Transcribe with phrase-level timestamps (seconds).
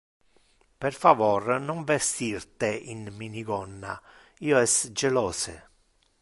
[0.83, 3.93] Per favor, non vestir te in minigonna,
[4.49, 5.55] io es jelose.